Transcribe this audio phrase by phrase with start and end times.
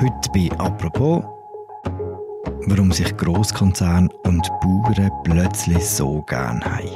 [0.00, 1.22] Heute bei «Apropos»,
[2.68, 6.88] warum sich Grosskonzerne und Bauern plötzlich so gern haben.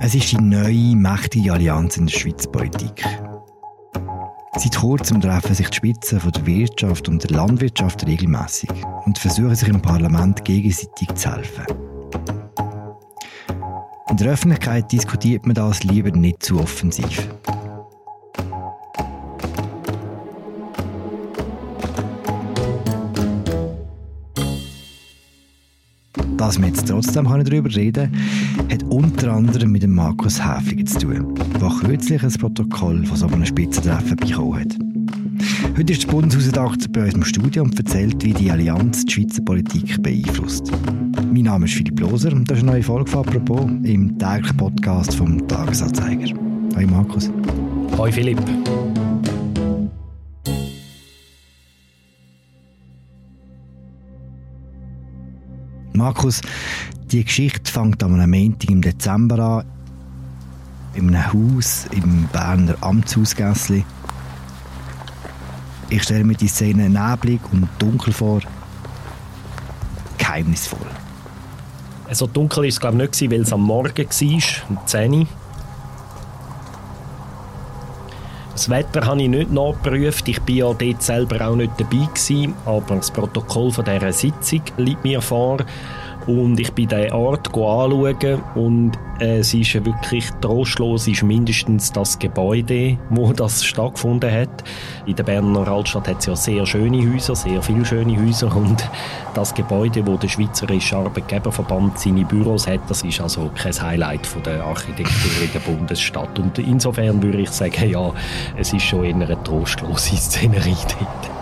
[0.00, 3.04] Es ist die neue, mächtige Allianz in der Schweizer Politik.
[4.56, 8.70] Seit kurzem treffen sich die Spitzen von der Wirtschaft und der Landwirtschaft regelmäßig
[9.04, 11.66] und versuchen sich im Parlament gegenseitig zu helfen.
[14.10, 17.28] In der Öffentlichkeit diskutiert man das lieber nicht zu offensiv.
[26.40, 31.00] Dass wir jetzt trotzdem darüber reden können, hat unter anderem mit dem Markus Häfliger zu
[31.00, 34.78] tun, der kürzlich ein Protokoll von so einem Spitzentreffen bekommen hat.
[35.76, 39.42] Heute ist der Bundeshausredakteur bei uns im Studio und erzählt, wie die Allianz die Schweizer
[39.42, 40.72] Politik beeinflusst.
[41.30, 44.56] Mein Name ist Philipp Loser und das ist eine neue Folge von «Apropos» im täglichen
[44.56, 46.34] Podcast vom «Tagesanzeiger».
[46.74, 47.30] Hi Markus.
[47.98, 48.40] Hi Philipp.
[56.00, 56.40] Markus,
[57.12, 59.66] die Geschichte fängt am Montag im Dezember an.
[60.94, 63.84] In einem Haus im Berner Amtshausgässli.
[65.90, 68.40] Ich stelle mir die Szene neblig und dunkel vor.
[70.16, 70.86] Geheimnisvoll.
[72.12, 75.26] So dunkel war es glaube ich nicht, weil es am Morgen war, um 10 Uhr.
[78.60, 80.28] Das Wetter habe ich nicht nachgeprüft.
[80.28, 84.60] Ich war ja dort selber auch nicht dabei gewesen, aber das Protokoll von dieser Sitzung
[84.76, 85.64] liegt mir vor.
[86.26, 92.18] Und ich bin diesen Ort anschauen und äh, es ist wirklich trostlos, ist mindestens das
[92.18, 94.64] Gebäude, wo das stattgefunden hat.
[95.06, 98.88] In der Berner Altstadt hat es ja sehr schöne Häuser, sehr viele schöne Häuser und
[99.34, 104.42] das Gebäude, wo der Schweizerische Arbeitgeberverband seine Büros hat, das ist also kein Highlight von
[104.42, 106.38] der Architektur in der Bundesstadt.
[106.38, 108.12] Und insofern würde ich sagen, ja,
[108.56, 111.39] es ist schon eher eine trostlose Szenerie dort.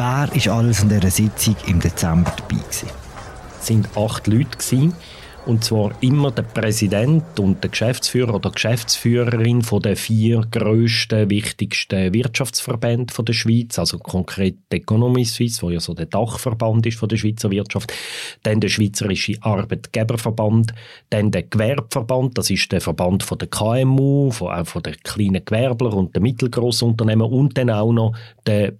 [0.00, 2.62] Wer war alles in dieser Sitzung im Dezember dabei?
[2.70, 4.56] Es waren acht Leute.
[4.56, 4.94] Gewesen.
[5.46, 12.12] Und zwar immer der Präsident und der Geschäftsführer oder Geschäftsführerin von den vier grössten, wichtigsten
[12.12, 17.16] Wirtschaftsverbänden der Schweiz, also konkret Economy Suisse, wo ja so der Dachverband ist von der
[17.16, 17.92] Schweizer Wirtschaft,
[18.42, 20.74] dann der Schweizerische Arbeitgeberverband,
[21.08, 25.44] dann der Gewerbeverband, das ist der Verband von der KMU, von, auch von den kleinen
[25.44, 28.14] Gewerbler und den mittelgroßen Unternehmen und dann auch noch
[28.46, 28.72] der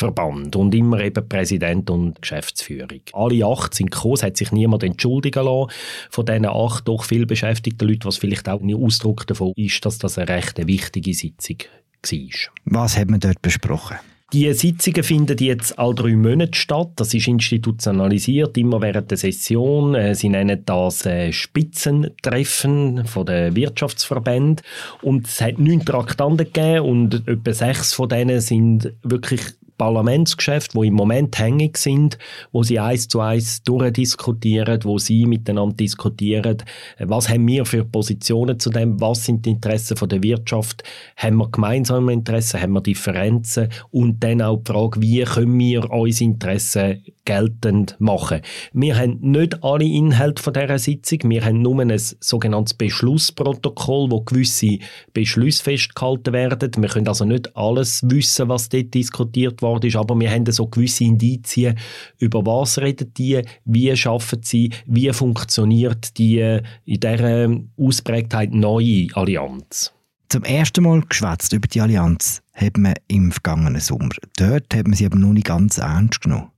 [0.00, 3.00] Bauernverband und immer eben Präsident und Geschäftsführung.
[3.12, 5.70] Alle acht sind gekommen, es hat sich niemand entschuldigen lassen
[6.10, 9.98] von diesen acht doch viel beschäftigten Leuten, was vielleicht auch ein Ausdruck davon ist, dass
[9.98, 11.58] das eine recht wichtige Sitzung
[12.02, 12.52] war.
[12.64, 13.96] Was hat man dort besprochen?
[14.32, 16.90] Die Sitzungen finden jetzt alle drei Monate statt.
[16.94, 19.96] Das ist institutionalisiert, immer während der Session.
[19.96, 24.62] Äh, sie nennen das äh, Spitzentreffen von der Wirtschaftsverbände.
[25.02, 29.40] Und es hat neun Traktanten gegeben und etwa sechs von denen sind wirklich
[29.80, 32.18] Parlamentsgeschäfte, wo im Moment hängig sind,
[32.52, 36.58] wo sie eins zu eins durchdiskutieren, wo sie miteinander diskutieren,
[36.98, 40.84] was haben wir für Positionen zu dem, was sind die Interessen von der Wirtschaft,
[41.16, 43.70] haben wir gemeinsame Interessen, haben wir Differenzen?
[43.90, 48.40] Und dann auch die Frage, wie können wir unsere Interessen geltend machen.
[48.72, 54.22] Wir haben nicht alle Inhalte von dieser Sitzung, wir haben nur ein sogenanntes Beschlussprotokoll, wo
[54.22, 54.78] gewisse
[55.12, 56.72] Beschlüsse festgehalten werden.
[56.76, 60.66] Wir können also nicht alles wissen, was dort diskutiert worden ist, aber wir haben so
[60.66, 61.78] gewisse Indizien,
[62.18, 67.48] über was reden die, wie schaffen sie, wie funktioniert die in dieser
[67.78, 69.92] Ausprägtheit neue Allianz.
[70.28, 74.14] Zum ersten Mal geschwätzt über die Allianz haben wir im vergangenen Sommer.
[74.36, 76.50] Dort haben wir sie aber noch nicht ganz ernst genommen.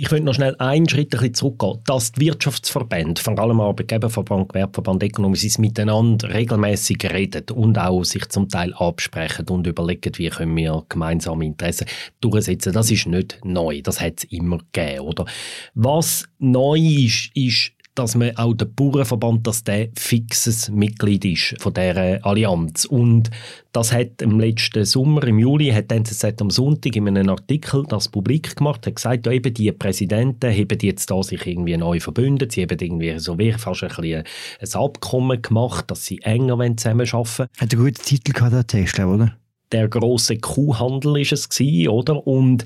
[0.00, 1.80] Ich will noch schnell einen Schritt ein bisschen zurückgehen.
[1.84, 8.48] Dass die Wirtschaftsverbände, vor allem Arbeitgeberverband, Gewerbeverband, Ökonomisches, miteinander regelmäßig reden und auch sich zum
[8.48, 11.88] Teil absprechen und überlegen, wie können wir gemeinsame Interessen
[12.20, 12.72] durchsetzen.
[12.72, 13.82] Das ist nicht neu.
[13.82, 15.26] Das hat es immer gegeben, oder?
[15.74, 21.74] Was neu ist, ist dass man auch der Bauernverband, dass der fixes Mitglied ist von
[21.74, 22.84] dieser Allianz.
[22.84, 23.30] Und
[23.72, 27.84] das hat im letzten Sommer, im Juli, hat die NZZ am Sonntag in einem Artikel
[27.88, 31.98] das publik gemacht, hat gesagt, ja, eben die Präsidenten haben jetzt da sich irgendwie neu
[32.00, 34.24] verbündet, sie haben irgendwie so wie fast ein, bisschen
[34.60, 37.48] ein Abkommen gemacht, dass sie enger zusammenarbeiten wollen.
[37.58, 39.36] Hat einen guten Titel gehabt, der Text, oder?
[39.72, 42.26] Der große Kuhhandel ist es gewesen, oder?
[42.26, 42.64] Und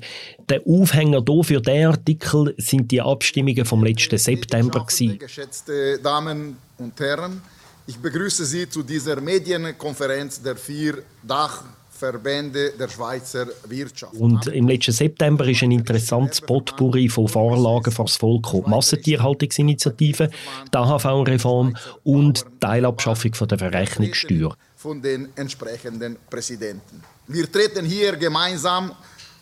[0.49, 5.19] der Aufhänger hier für den Artikel sind die Abstimmungen vom letzten September gewesen.
[5.19, 7.41] Geschätzte Damen und Herren,
[7.85, 11.63] ich begrüße Sie zu dieser Medienkonferenz der vier Dach
[12.11, 14.13] Verbände der Schweizer Wirtschaft.
[14.15, 18.69] Und im letzten September ist ein interessantes Potpourri von Vorlagen vor das Volk gekommen.
[18.69, 20.29] Massentierhaltungsinitiative,
[20.73, 24.53] die AHV-Reform und Teilabschaffung von der Verrechnungssteuer.
[24.75, 27.01] Von den entsprechenden Präsidenten.
[27.27, 28.91] Wir treten hier gemeinsam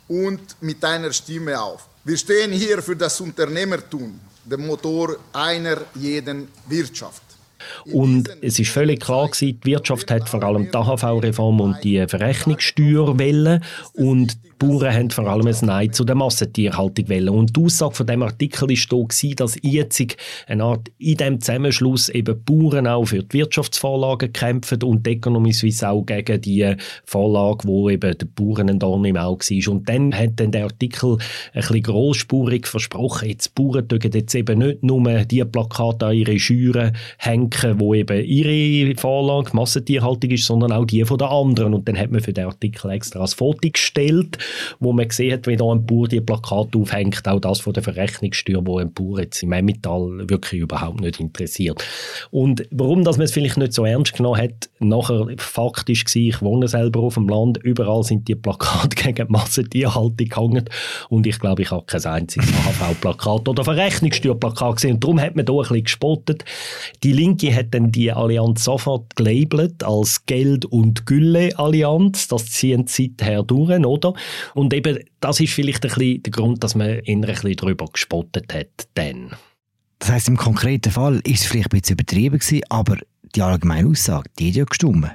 [0.07, 1.87] und mit einer Stimme auf.
[2.03, 7.30] Wir stehen hier für das Unternehmertum, den Motor einer jeden Wirtschaft.
[7.91, 12.05] Und es ist völlig klar gewesen, die Wirtschaft hat vor allem die AHV-Reform und die
[12.07, 13.63] Verrechnungssteuer wollen
[13.93, 17.29] und Bauern haben vor allem ein Nein zu der Massentierhaltung wollen.
[17.29, 20.03] Und die Aussage von dem Artikel war da, dass jetzt
[20.45, 25.13] eine Art in dem Zusammenschluss eben die Bauern auch für die Wirtschaftsvorlagen kämpfen und die
[25.13, 26.75] Economy Suisse auch gegen die
[27.05, 29.73] Vorlage, wo eben der Bauern ein Dorn im Auge war.
[29.73, 31.17] Und dann hat dann der Artikel
[31.53, 36.15] ein bisschen grosspurig versprochen, jetzt die Bauern dürfen jetzt eben nicht nur die Plakate an
[36.15, 41.73] ihre Scheuren hängen, wo eben ihre Vorlage Massentierhaltung ist, sondern auch die von den anderen.
[41.73, 44.37] Und dann hat man für den Artikel extra ein Foto gestellt
[44.79, 47.83] wo man gesehen hat, wie da ein Bauer die Plakate aufhängt, auch das von der
[47.83, 51.83] Verrechnungssteuer, wo ein Bauer jetzt im Emmental wirklich überhaupt nicht interessiert.
[52.31, 56.41] Und warum dass man es vielleicht nicht so ernst genommen hat, nachher faktisch war, ich
[56.41, 60.65] wohne selber auf dem Land, überall sind die Plakate gegen die Massentierhaltung gehangen
[61.09, 65.45] und ich glaube, ich habe kein einziges AHV-Plakat oder Verrechnungssteuerplakat gesehen und darum hat man
[65.45, 66.45] da ein bisschen gespottet.
[67.03, 73.43] Die Linke hat dann die Allianz sofort gelabelt als Geld- und Gülle-Allianz, das ziehen seither
[73.43, 74.13] durch, oder?
[74.53, 77.85] Und eben, das ist vielleicht ein bisschen der Grund, dass man eher ein bisschen darüber
[77.85, 78.87] gespottet hat.
[78.95, 79.31] Dann.
[80.01, 82.97] Das heisst, im konkreten Fall ist es vielleicht ein bisschen übertrieben gewesen, aber
[83.35, 85.11] die allgemeine Aussage, die hat ja gestimmt.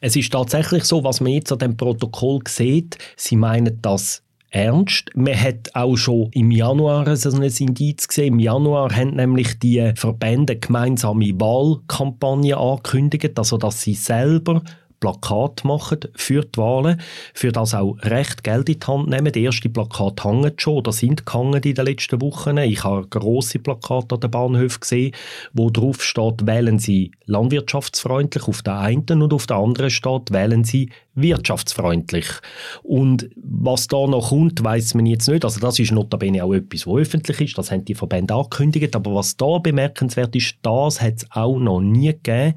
[0.00, 5.10] Es ist tatsächlich so, was man jetzt an dem Protokoll sieht, sie meinen das ernst.
[5.14, 8.34] Man hat auch schon im Januar so ein Indiz gesehen.
[8.34, 14.62] Im Januar haben nämlich die Verbände gemeinsame Wahlkampagne angekündigt, also dass sie selber
[15.00, 17.00] Plakat machen für die Wahlen,
[17.34, 19.32] für das auch recht Geld in die Hand nehmen.
[19.32, 22.58] Die ersten Plakate hängen schon oder sind gehangen in den letzten Wochen.
[22.58, 25.14] Ich habe grosse Plakate an den Bahnhöfen gesehen,
[25.52, 30.64] wo drauf steht, wählen Sie landwirtschaftsfreundlich auf der einen und auf der anderen steht, wählen
[30.64, 30.90] Sie
[31.20, 32.26] wirtschaftsfreundlich.
[32.82, 35.44] Und was da noch kommt, weiß man jetzt nicht.
[35.44, 37.58] Also das ist notabene auch etwas, was öffentlich ist.
[37.58, 38.94] Das haben die Verbände angekündigt.
[38.94, 42.54] Aber was da bemerkenswert ist, das hat es auch noch nie gegeben,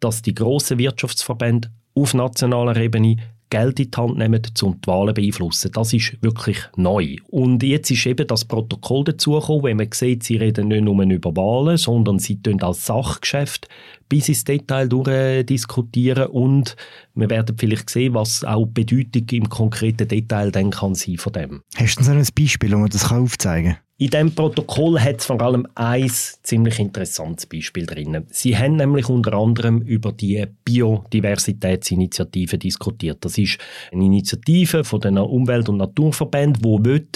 [0.00, 1.70] dass die grossen Wirtschaftsverbände
[2.00, 3.16] auf nationaler Ebene
[3.50, 5.70] Geld in die Hand nehmen, um die Wahlen beeinflussen.
[5.72, 7.16] Das ist wirklich neu.
[7.28, 11.34] Und jetzt ist eben das Protokoll dazugekommen, wenn man sieht, sie reden nicht nur über
[11.34, 13.68] Wahlen, sondern sie tun als Sachgeschäft
[14.08, 16.76] bis ins Detail durchdiskutieren und
[17.14, 21.32] wir werden vielleicht sehen, was auch die Bedeutung im konkreten Detail dann kann sein von
[21.32, 21.62] dem.
[21.76, 23.87] Hast du so ein Beispiel, wo man das aufzeigen kann?
[24.00, 28.24] In diesem Protokoll hat es vor allem ein ziemlich interessantes Beispiel drin.
[28.30, 33.24] Sie haben nämlich unter anderem über die Biodiversitätsinitiative diskutiert.
[33.24, 33.58] Das ist
[33.90, 37.08] eine Initiative von den Umwelt- und Naturverbänden, wo will,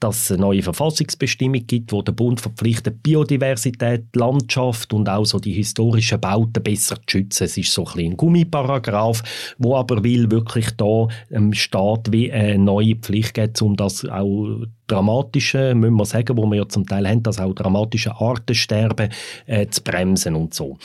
[0.00, 5.38] dass es eine neue Verfassungsbestimmung gibt, wo der Bund verpflichtet, Biodiversität, Landschaft und auch so
[5.38, 7.44] die historischen Bauten besser zu schützen.
[7.44, 12.58] Es ist so ein, ein Gummiparagraf, wo aber will wirklich da dem Staat wie eine
[12.58, 17.08] neue Pflicht geben, um das auch dramatische, müssen wir sagen, wo wir ja zum Teil
[17.08, 19.10] haben, dass auch dramatische Artensterben
[19.46, 20.76] äh, zu bremsen und so.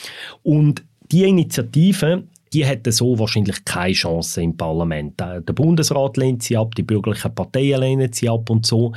[0.42, 5.18] Und die Initiative, die hätte so wahrscheinlich keine Chance im Parlament.
[5.18, 8.92] Der Bundesrat lehnt sie ab, die bürgerlichen Parteien lehnen sie ab und so.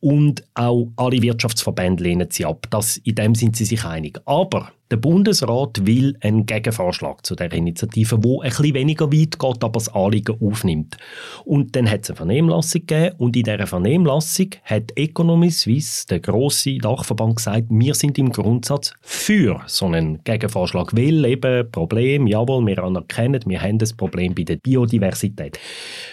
[0.00, 2.66] Und auch alle Wirtschaftsverbände lehnen sie ab.
[2.70, 4.20] Das, in dem sind sie sich einig.
[4.24, 9.64] Aber der Bundesrat will einen Gegenvorschlag zu der Initiative, wo ein bisschen weniger weit geht,
[9.64, 10.96] aber das Anliegen aufnimmt.
[11.44, 16.20] Und dann hat es eine Vernehmlassung gegeben und in dieser Vernehmlassung hat Economy Suisse, der
[16.20, 22.64] grosse Dachverband, gesagt, wir sind im Grundsatz für so einen Gegenvorschlag, weil eben Problem, jawohl,
[22.66, 25.58] wir anerkennen, wir haben das Problem bei der Biodiversität.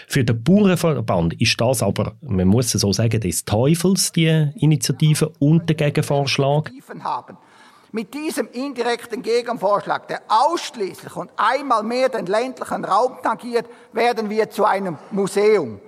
[0.08, 5.32] Für den Bauernverband ist das aber, man muss es so sagen, des Teufels, die Initiative
[5.40, 6.72] und der Gegenvorschlag.
[7.96, 14.50] Mit diesem indirekten Gegenvorschlag, der ausschließlich und einmal mehr den ländlichen Raum tangiert, werden wir
[14.50, 15.80] zu einem Museum.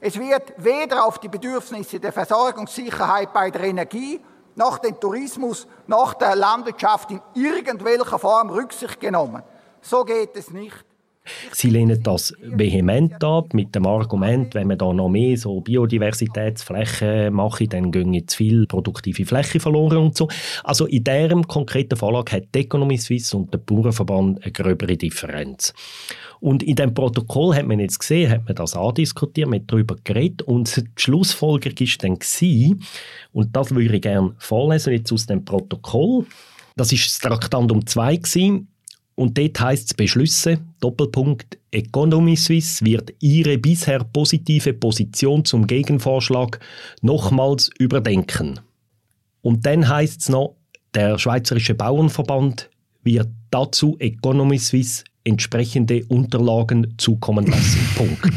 [0.00, 4.20] Es wird weder auf die Bedürfnisse der Versorgungssicherheit bei der Energie,
[4.54, 9.42] noch den Tourismus, noch der Landwirtschaft in irgendwelcher Form Rücksicht genommen.
[9.80, 10.85] So geht es nicht.
[11.52, 17.32] Sie lehnen das vehement ab, mit dem Argument, wenn man da noch mehr so Biodiversitätsflächen
[17.32, 20.28] mache, dann gehen zu viel produktive Fläche verloren und so.
[20.64, 25.72] Also in diesem konkreten Fall hat die Economy Suisse und der Bauernverband eine gröbere Differenz.
[26.40, 29.96] Und in dem Protokoll hat man jetzt gesehen, hat man das andiskutiert, man hat darüber
[30.04, 32.82] geredet und die Schlussfolgerung ist dann gewesen,
[33.32, 36.26] und das würde ich gerne vorlesen jetzt aus dem Protokoll.
[36.76, 38.68] Das ist das Traktandum 2 gewesen,
[39.16, 46.60] Und dort heisst es Beschlüsse, Doppelpunkt, Economy Suisse wird ihre bisher positive Position zum Gegenvorschlag
[47.00, 48.60] nochmals überdenken.
[49.40, 50.56] Und dann heisst es noch,
[50.94, 52.68] der Schweizerische Bauernverband
[53.04, 57.80] wird dazu Economy Suisse entsprechende Unterlagen zukommen lassen.
[57.96, 58.30] Punkt.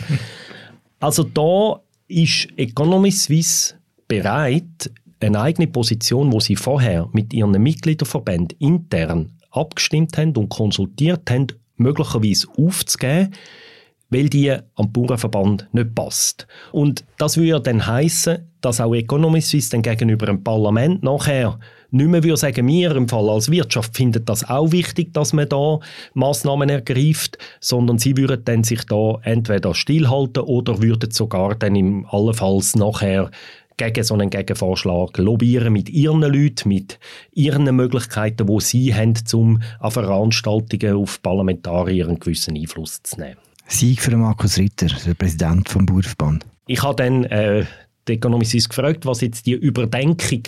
[1.02, 3.76] Also da ist Economy Suisse
[4.08, 11.30] bereit, eine eigene Position, wo sie vorher mit ihren Mitgliederverbänden intern abgestimmt haben und konsultiert
[11.30, 13.34] haben, möglicherweise aufzugeben,
[14.10, 16.48] weil die am Bauernverband nicht passt.
[16.72, 21.60] Und das würde dann heißen, dass auch Economy Suisse dann gegenüber dem Parlament nachher
[21.92, 25.50] nicht mehr würde sagen, wir im Fall als Wirtschaft finden das auch wichtig, dass man
[25.50, 25.80] da
[26.14, 32.06] Maßnahmen ergreift, sondern sie würden dann sich da entweder stillhalten oder würden sogar dann im
[32.06, 33.32] allenfalls nachher
[33.80, 37.00] gegen so einen Gegenvorschlag lobbyieren mit ihren Leuten, mit
[37.32, 43.38] ihren Möglichkeiten, wo sie haben, um an Veranstaltungen auf Parlamentarier einen gewissen Einfluss zu nehmen.
[43.68, 46.46] Sieg für Markus Ritter, der Präsident vom Bauernverband.
[46.68, 47.66] Ich habe dann äh,
[48.08, 50.44] die Ökonomistin gefragt, was jetzt die Überdenkung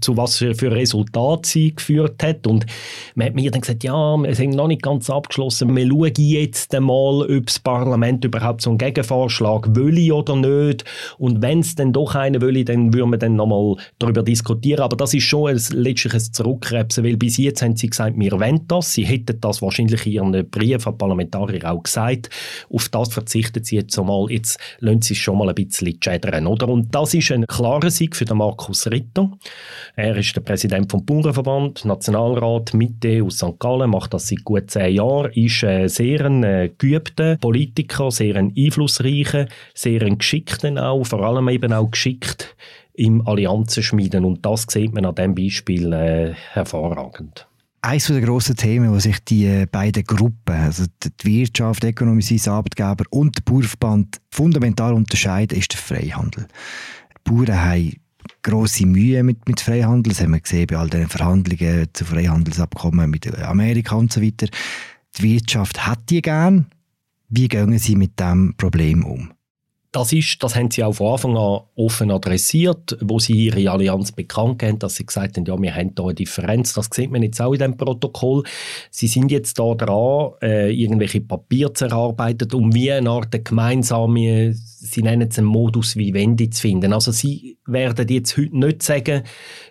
[0.00, 2.46] zu was für, Resultaten sie geführt hat.
[2.46, 2.66] Und
[3.14, 5.74] man hat mir dann gesagt, ja, wir sind noch nicht ganz abgeschlossen.
[5.76, 10.84] Wir schauen jetzt einmal, ob das Parlament überhaupt so einen Gegenvorschlag will oder nicht.
[11.18, 14.80] Und wenn es dann doch einen will, dann würden wir dann nochmal darüber diskutieren.
[14.80, 18.32] Aber das ist schon ein, letztlich ein Zurückkrebsen, weil bis jetzt haben sie gesagt, wir
[18.32, 18.92] wollen das.
[18.92, 22.30] Sie hätten das wahrscheinlich in ihren Brief an Parlamentarier auch gesagt.
[22.70, 24.30] Auf das verzichten sie jetzt einmal.
[24.30, 26.68] Jetzt lassen sie es schon mal ein bisschen schädern, oder?
[26.68, 29.30] Und das ist ein klarer Sieg für den Markus Ritter.
[29.94, 33.58] Er ist der Präsident vom Bauernverband, Nationalrat Mitte aus St.
[33.58, 38.36] Gallen, macht das seit gut zehn Jahren, ist ein sehr ein, äh, geübter Politiker, sehr
[38.36, 42.56] ein einflussreicher, sehr ein geschickter auch, vor allem eben auch geschickt
[42.94, 47.46] im Allianzen schmieden und das sieht man an diesem Beispiel äh, hervorragend.
[47.82, 52.40] Eines der grossen Themen, wo sich die äh, beiden Gruppen, also die Wirtschaft, die Ökonomie,
[52.44, 56.48] Arbeitgeber und der Bauernverband fundamental unterscheiden, ist der Freihandel.
[57.10, 57.92] Die Bauern haben
[58.42, 60.12] grosse Mühe mit, mit Freihandel.
[60.12, 64.46] Das haben wir gesehen bei all den Verhandlungen zu Freihandelsabkommen mit Amerika und so weiter.
[65.18, 66.66] Die Wirtschaft hat die gern.
[67.28, 69.32] Wie gehen Sie mit dem Problem um?
[69.96, 74.12] Das, ist, das haben sie auch von Anfang an offen adressiert, wo sie ihre Allianz
[74.12, 76.74] bekannt haben, dass sie gesagt haben, ja, wir haben hier eine Differenz.
[76.74, 78.42] Das sieht man jetzt auch in diesem Protokoll.
[78.90, 84.54] Sie sind jetzt da dran, äh, irgendwelche Papiere zu erarbeiten, um wie eine Art gemeinsame,
[84.78, 86.92] sie nennen es einen Modus Vivendi zu finden.
[86.92, 89.22] Also sie werden jetzt heute nicht sagen,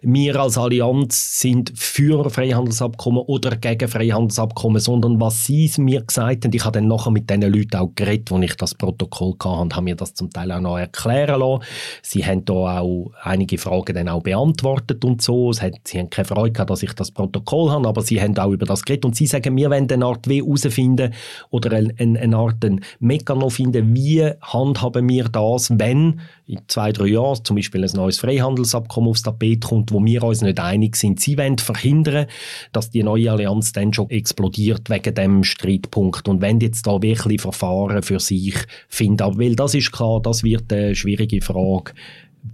[0.01, 6.53] wir als Allianz sind für Freihandelsabkommen oder gegen Freihandelsabkommen, sondern was sie mir gesagt haben,
[6.53, 9.83] ich habe dann nachher mit diesen Leuten auch geredet, als ich das Protokoll hatte, haben
[9.83, 11.63] mir das zum Teil auch noch erklären lassen.
[12.01, 15.53] Sie haben da auch einige Fragen dann auch beantwortet und so.
[15.53, 18.65] Sie haben keine Freude gehabt, dass ich das Protokoll habe, aber sie haben auch über
[18.65, 21.13] das geredet und sie sagen, wir wollen eine Art wie herausfinden
[21.49, 22.65] oder eine, Art
[22.99, 28.19] Mechanismus finden, wie handhaben wir das, wenn in zwei, drei Jahren zum Beispiel ein neues
[28.19, 31.19] Freihandelsabkommen aufs Tapet kommt, wo wir uns nicht einig sind.
[31.19, 32.27] Sie wollen verhindern,
[32.71, 37.41] dass die neue Allianz dann schon explodiert wegen dem Streitpunkt und wenn jetzt da wirklich
[37.41, 38.55] Verfahren für sich
[38.87, 39.39] finden.
[39.39, 41.93] Weil das ist klar, das wird eine schwierige Frage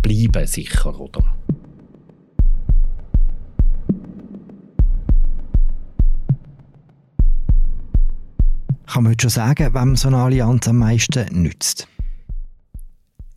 [0.01, 1.23] bleiben, sicher, oder?
[8.91, 11.87] Kann man heute schon sagen, wem so eine Allianz am meisten nützt?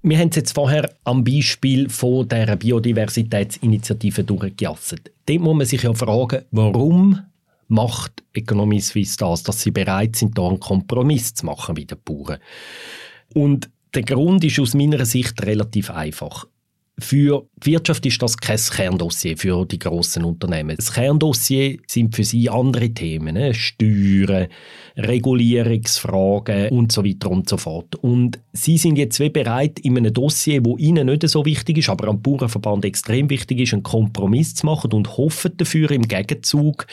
[0.07, 5.11] Wir haben es jetzt vorher am Beispiel von der Biodiversitätsinitiative durchgejasset.
[5.25, 7.21] Dort muss man sich ja fragen, warum
[7.69, 11.97] macht Economy Suisse das, dass sie bereit sind, da einen Kompromiss zu machen mit den
[12.05, 12.39] Bauern.
[13.33, 16.45] Und der Grund ist aus meiner Sicht relativ einfach.
[16.97, 20.77] Für die Wirtschaft ist das kein Kerndossier für die grossen Unternehmen.
[20.77, 23.53] Das Kerndossier sind für sie andere Themen, ne?
[23.53, 24.47] Steuern,
[24.97, 27.97] Regulierungsfragen und so weiter und so fort.
[27.97, 31.89] Und sie sind jetzt wie bereit, in einem Dossier, wo ihnen nicht so wichtig ist,
[31.89, 36.87] aber am Bauernverband extrem wichtig ist, einen Kompromiss zu machen und hoffen dafür im Gegenzug,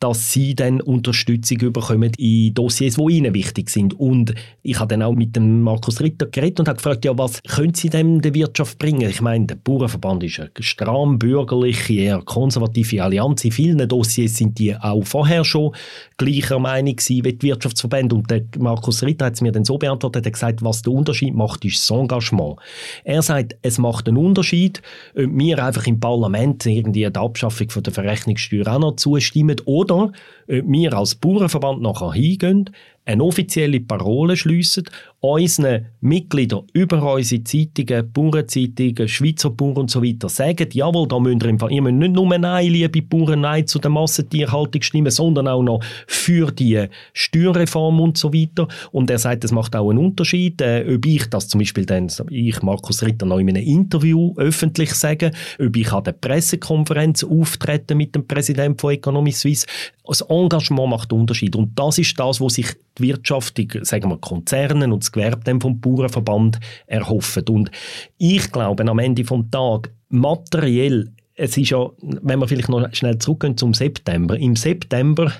[0.00, 3.98] dass sie dann Unterstützung bekommen in Dossiers, die ihnen wichtig sind.
[4.00, 7.42] Und ich habe dann auch mit dem Markus Ritter geredet und habe gefragt, ja, was
[7.42, 9.08] können sie denn der Wirtschaft bringen?
[9.10, 13.44] Ich meine, der Bauernverband ist eine stramm bürgerliche, eher konservative Allianz.
[13.44, 15.74] In vielen Dossiers sind die auch vorher schon
[16.16, 18.14] gleicher Meinung gewesen wie die Wirtschaftsverbände.
[18.14, 20.94] Und der Markus Ritter hat es mir dann so beantwortet, er hat gesagt, was der
[20.94, 22.56] Unterschied macht, ist das Engagement.
[23.04, 24.80] Er sagt, es macht einen Unterschied,
[25.14, 29.89] ob wir einfach im Parlament irgendwie die Abschaffung von der Verrechnungssteuer auch noch zustimmen oder
[29.90, 30.12] ob
[30.46, 32.70] wir als Bauernverband nachher hingehen,
[33.04, 34.84] eine offizielle Parole schliessen,
[35.20, 41.70] unseren Mitgliedern über unsere Zeitungen, Bauernzeitungen, Schweizer Bauern und so sagen, jawohl, da müsst ihr,
[41.70, 45.80] ihr müsst nicht nur Nein, liebe Bauern, Nein zu der Massentierhaltung stimmen, sondern auch noch
[46.06, 48.68] für die Steuerreform und so weiter.
[48.92, 52.10] Und er sagt, es macht auch einen Unterschied, äh, ob ich das zum Beispiel dann,
[52.30, 57.94] ich, Markus Ritter, noch in einem Interview öffentlich sage, ob ich an der Pressekonferenz auftrete
[57.94, 59.66] mit dem Präsidenten von Economy Suisse.
[60.06, 61.54] Das Engagement macht Unterschied.
[61.54, 65.58] Und das ist das, was sich die Wirtschaft, die, sagen wir, Konzerne und das Gewerbe
[65.60, 67.48] vom Bauernverband erhoffen.
[67.48, 67.70] Und
[68.18, 73.18] ich glaube, am Ende des Tages, materiell, es ist ja, wenn wir vielleicht noch schnell
[73.18, 74.36] zurückgehen zum September.
[74.36, 75.32] Im September,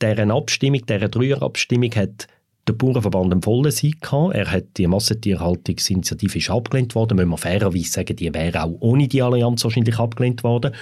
[0.00, 2.26] deren Abstimmung, deren Dreierabstimmung hat
[2.68, 4.34] der Bauernverband einen vollen Sieg gehabt.
[4.34, 7.16] Er hat die Massentierhaltungsinitiative ist abgelehnt worden.
[7.16, 10.72] Müssen wir fairerweise sagen, die wäre auch ohne die Allianz wahrscheinlich abgelehnt worden.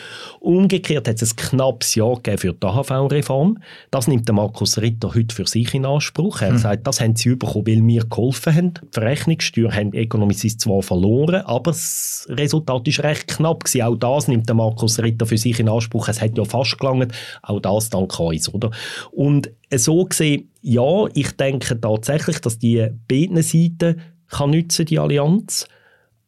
[0.41, 3.59] Umgekehrt hat es ein knappes Ja gegeben für die AHV-Reform.
[3.91, 6.43] Das nimmt der Markus Ritter heute für sich in Anspruch.
[6.43, 6.59] Er hm.
[6.59, 8.75] sagt, das haben sie bekommen, weil wir geholfen haben.
[8.75, 13.83] Die Verrechnungssteuer haben Economies zwar verloren, aber das Resultat ist recht knapp gewesen.
[13.83, 16.09] Auch das nimmt der Markus Ritter für sich in Anspruch.
[16.09, 17.13] Es hat ja fast gelangt.
[17.43, 18.71] Auch das dank uns, oder?
[19.13, 25.67] Und so gesehen, ja, ich denke tatsächlich, dass die beiden Seiten kann nützen, die Allianz.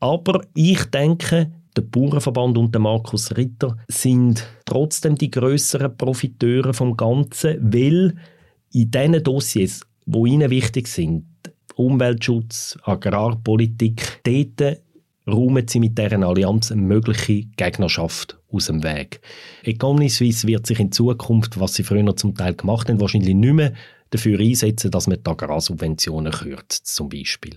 [0.01, 6.97] Aber ich denke, der Bauernverband und der Markus Ritter sind trotzdem die größeren Profiteure vom
[6.97, 8.15] Ganzen, weil
[8.73, 11.25] in diesen Dossiers, wo ihnen wichtig sind,
[11.77, 14.79] Umweltschutz, Agrarpolitik, dort
[15.27, 19.21] räumen sie mit deren Allianz eine mögliche Gegnerschaft aus dem Weg.
[19.65, 23.73] Economy wird sich in Zukunft, was sie früher zum Teil gemacht haben, wahrscheinlich nicht mehr
[24.13, 27.57] dafür einsetzen, dass man die Agrarsubventionen kürzt, zum Beispiel.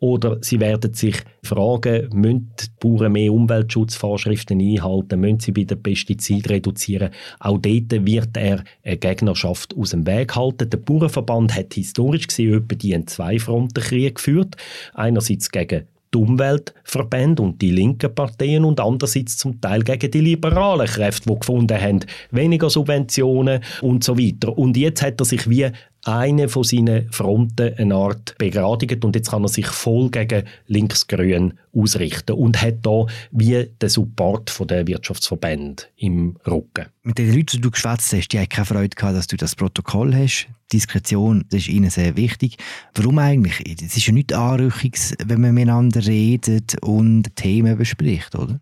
[0.00, 5.82] Oder sie werden sich fragen, müssen die Bauern mehr Umweltschutzvorschriften einhalten, müssen sie bei den
[5.82, 7.10] Pestiziden reduzieren.
[7.38, 10.68] Auch dort wird er eine Gegnerschaft aus dem Weg halten.
[10.68, 14.56] Der Bauernverband hat historisch gesehen etwa die einen Zwei-Fronten-Krieg geführt.
[14.94, 20.86] Einerseits gegen die Umweltverbände und die linken Parteien und andererseits zum Teil gegen die liberalen
[20.86, 22.00] Kräfte, die gefunden haben,
[22.30, 24.56] weniger Subventionen und so weiter.
[24.56, 25.70] Und jetzt hat er sich wie
[26.04, 31.54] eine von seinen Fronten eine Art begradigt und jetzt kann er sich voll gegen Linksgrün
[31.74, 36.86] ausrichten und hat da wie den Support von der Wirtschaftsverbände im Rücken.
[37.02, 39.54] Mit den Leuten, die du geschwätzt hast, die haben keine Freude gehabt, dass du das
[39.54, 40.48] Protokoll hast.
[40.72, 42.56] Diskretion, das ist ihnen sehr wichtig.
[42.94, 43.60] Warum eigentlich?
[43.82, 48.60] Es ist ja nicht Anrüchungs, wenn man miteinander redet und Themen bespricht, oder?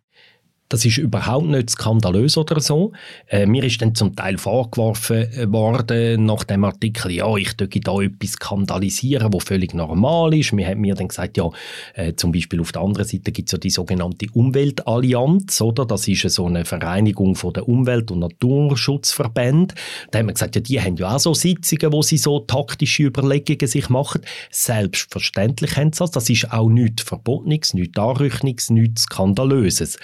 [0.70, 2.92] Das ist überhaupt nicht skandalös oder so.
[3.26, 7.68] Äh, mir ist dann zum Teil vorgeworfen äh, worden nach dem Artikel, ja, ich tue
[7.68, 10.52] da etwas skandalisieren, was völlig normal ist.
[10.52, 11.50] Mir hat mir dann gesagt, ja,
[11.94, 15.84] äh, zum Beispiel auf der anderen Seite gibt es ja die sogenannte Umweltallianz, oder?
[15.84, 19.76] Das ist so eine Vereinigung von der Umwelt- und Naturschutzverbänden.
[20.12, 23.02] Da haben wir gesagt, ja, die haben ja auch so Sitzungen, wo sie so taktische
[23.02, 24.20] Überlegungen sich machen.
[24.50, 26.12] Selbstverständlich haben sie das.
[26.12, 29.98] Das ist auch nichts Verbotenes, nichts Anrüchtiges, nichts Skandalöses.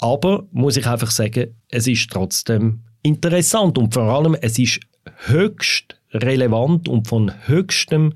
[0.00, 4.80] Aber muss ich einfach sagen, es ist trotzdem interessant und vor allem es ist
[5.26, 8.14] höchst relevant und von höchstem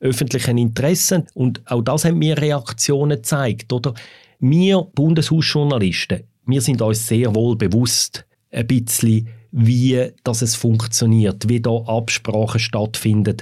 [0.00, 1.24] öffentlichen Interesse.
[1.34, 3.72] Und auch das haben mir Reaktionen gezeigt.
[3.72, 3.94] Oder?
[4.38, 11.70] Wir Bundeshausjournalisten, wir sind uns sehr wohl bewusst, ein bisschen, wie das funktioniert, wie da
[11.70, 13.36] Absprachen stattfinden.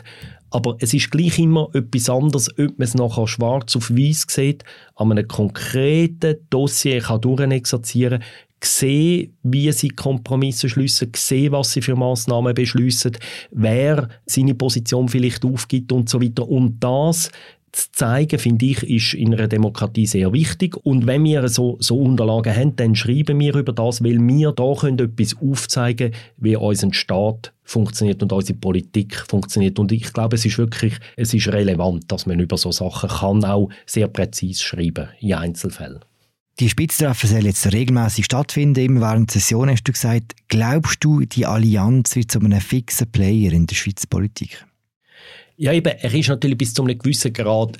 [0.50, 4.64] Aber es ist gleich immer etwas anderes, ob man es nachher schwarz auf weiß sieht,
[4.94, 8.22] an einem konkreten Dossier kann durchexerzieren
[8.64, 13.16] sehen, wie sie Kompromisse schließen, sehen, was sie für Massnahmen beschließen,
[13.52, 16.48] wer seine Position vielleicht aufgibt und so weiter.
[16.48, 17.30] Und das
[17.78, 20.76] zu zeigen, finde ich, ist in einer Demokratie sehr wichtig.
[20.84, 24.74] Und wenn wir so, so Unterlagen haben, dann schreiben wir über das, weil wir da
[24.74, 29.78] können etwas aufzeigen wie unser Staat funktioniert und unsere Politik funktioniert.
[29.78, 33.44] Und ich glaube, es ist wirklich, es ist relevant, dass man über so Sachen kann
[33.44, 36.00] auch sehr präzise schreiben in Einzelfällen.
[36.60, 40.34] Die Spitztreffen sollen jetzt regelmäßig stattfinden, immer während der Session, hast du gesagt.
[40.48, 44.66] Glaubst du, die Allianz wird zu einem fixen Player in der Schweizer Politik?
[45.60, 47.78] Ja, eben, er ist natürlich bis zu einem gewissen Grad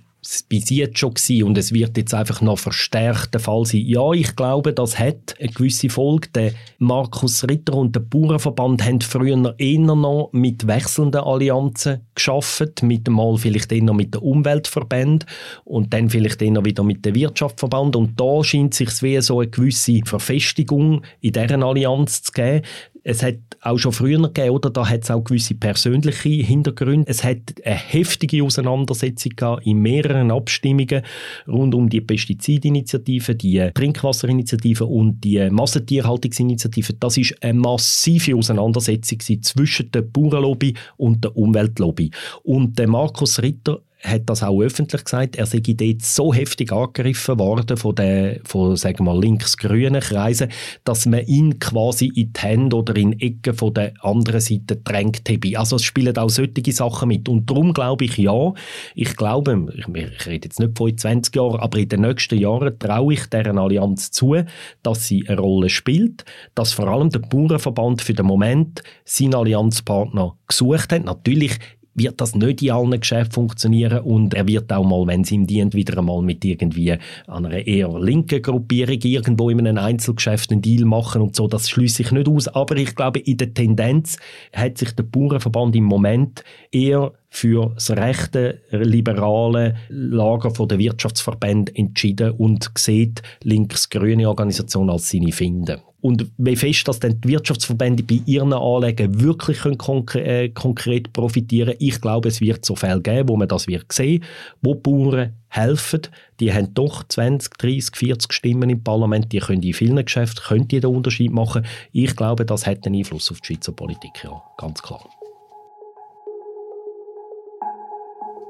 [0.48, 3.82] bis jetzt schon gewesen und es wird jetzt einfach noch verstärkt der Fall sein.
[3.86, 6.28] Ja, ich glaube, das hat eine gewisse Folge.
[6.34, 13.08] Der Markus Ritter und der Bauernverband haben früher eher noch mit wechselnden Allianzen geschafft, mit
[13.08, 15.28] mal vielleicht eher mit den Umweltverbänden
[15.64, 19.50] und dann vielleicht eher wieder mit dem Wirtschaftsverband und da scheint sich wie so eine
[19.50, 22.62] gewisse Verfestigung in deren Allianz zu geben
[23.08, 24.68] Es hat auch schon früher gegeben, oder?
[24.68, 27.08] Da hat es auch gewisse persönliche Hintergründe.
[27.08, 31.00] Es hat eine heftige Auseinandersetzung in mehreren Abstimmungen
[31.46, 36.92] rund um die Pestizidinitiative, die Trinkwasserinitiative und die Massentierhaltungsinitiative.
[37.00, 42.10] Das ist eine massive Auseinandersetzung zwischen der Bauernlobby und der Umweltlobby.
[42.42, 47.38] Und der Markus Ritter hat das auch öffentlich gesagt, er sei dort so heftig angegriffen
[47.38, 50.50] worden von den, von, sagen wir, links-grünen Kreisen,
[50.84, 55.28] dass man ihn quasi in die Hände oder in Ecken von der anderen Seite drängt
[55.28, 55.58] habe.
[55.58, 57.28] Also es spielen auch solche Sachen mit.
[57.28, 58.52] Und darum glaube ich, ja,
[58.94, 62.78] ich glaube, ich, ich rede jetzt nicht von 20 Jahren, aber in den nächsten Jahren
[62.78, 64.36] traue ich deren Allianz zu,
[64.82, 70.36] dass sie eine Rolle spielt, dass vor allem der Bauernverband für den Moment seinen Allianzpartner
[70.46, 71.04] gesucht hat.
[71.04, 71.58] Natürlich
[71.98, 75.46] wird das nicht in allen Geschäften funktionieren und er wird auch mal, wenn es ihm
[75.46, 80.84] dient, wieder einmal mit irgendwie einer eher linken Gruppierung irgendwo in einem Einzelgeschäft einen Deal
[80.84, 81.48] machen und so.
[81.48, 82.48] Das schließe ich nicht aus.
[82.48, 84.18] Aber ich glaube, in der Tendenz
[84.52, 92.32] hat sich der Bauernverband im Moment eher für das rechte, liberale Lager der Wirtschaftsverbände entschieden
[92.32, 95.80] und sieht links-grüne Organisation als seine Finden.
[96.00, 101.12] Und wie fest dass dann die Wirtschaftsverbände bei ihren Anliegen wirklich können konkre äh, konkret
[101.12, 104.22] profitieren Ich glaube, es wird so Fälle geben, wo man das wird sehen,
[104.62, 106.02] wo Bauern helfen.
[106.38, 110.68] Die haben doch 20, 30, 40 Stimmen im Parlament, die können in vielen Geschäften können
[110.68, 111.66] die den Unterschied machen.
[111.90, 115.04] Ich glaube, das hat einen Einfluss auf die Schweizer Politik, ja, ganz klar.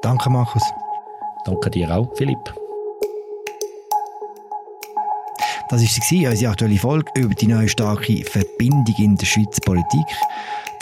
[0.03, 0.63] Danke, Markus.
[1.45, 2.39] Danke dir auch, Philipp.
[5.71, 10.07] Das war unsere aktuelle Folge über die neue starke Verbindung in der Schweizer Politik.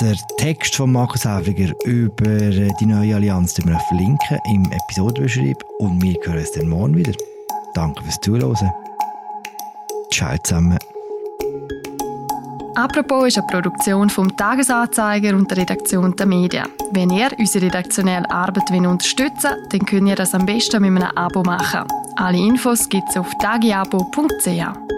[0.00, 2.38] Der Text von Markus Häfiger über
[2.79, 7.12] die neue Allianz den wir verlinken im Episodenbeschreib und wir hören uns dann morgen wieder.
[7.74, 8.72] Danke fürs Zuhören.
[10.12, 10.79] Ciao zusammen.
[12.76, 16.66] Apropos ist eine Produktion vom Tagesanzeiger und der Redaktion der Medien.
[16.92, 21.16] Wenn ihr unsere redaktionelle Arbeit unterstützen wollt, dann könnt ihr das am besten mit einem
[21.16, 21.88] Abo machen.
[22.16, 24.95] Alle Infos gibt es auf tagiabo.ch.